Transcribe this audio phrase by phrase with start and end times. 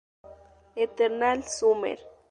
[0.75, 1.99] Eternal Summer".